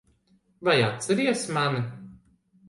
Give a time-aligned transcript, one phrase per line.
[0.65, 1.81] Vai atceries mani?